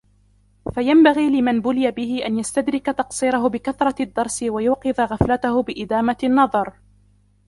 [0.75, 6.73] فَيَنْبَغِي لِمَنْ بُلِيَ بِهِ أَنْ يَسْتَدْرِكَ تَقْصِيرَهُ بِكَثْرَةِ الدَّرْسِ وَيُوقِظَ غَفْلَتَهُ بِإِدَامَةِ النَّظَرِ